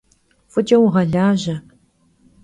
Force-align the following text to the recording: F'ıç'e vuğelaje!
F'ıç'e 0.51 0.77
vuğelaje! 0.81 1.55